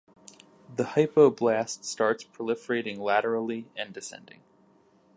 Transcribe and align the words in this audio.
The 0.77 0.83
hypoblast 0.83 1.83
starts 1.83 2.23
proliferating 2.23 2.97
laterally 2.97 3.67
and 3.75 3.93
descending. 3.93 4.41